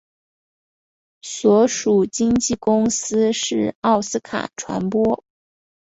[1.21, 5.23] 所属经纪公司是奥斯卡传播。